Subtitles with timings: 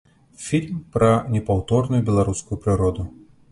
[0.45, 3.09] Фільм пра непаўторную беларускую прыроду.